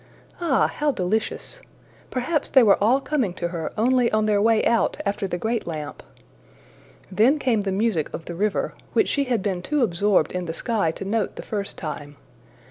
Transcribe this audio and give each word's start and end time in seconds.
Ah, 0.39 0.65
how 0.65 0.89
delicious! 0.91 1.61
Perhaps 2.09 2.49
they 2.49 2.63
were 2.63 2.83
all 2.83 2.99
coming 2.99 3.35
to 3.35 3.49
her 3.49 3.71
only 3.77 4.11
on 4.11 4.25
their 4.25 4.41
way 4.41 4.65
out 4.65 4.97
after 5.05 5.27
the 5.27 5.37
great 5.37 5.67
lamp! 5.67 6.01
Then 7.11 7.37
came 7.37 7.61
the 7.61 7.71
music 7.71 8.11
of 8.11 8.25
the 8.25 8.33
river, 8.33 8.73
which 8.93 9.07
she 9.09 9.25
had 9.25 9.43
been 9.43 9.61
too 9.61 9.83
absorbed 9.83 10.31
in 10.31 10.45
the 10.45 10.53
sky 10.53 10.89
to 10.89 11.05
note 11.05 11.35
the 11.35 11.43
first 11.43 11.77
time. 11.77 12.15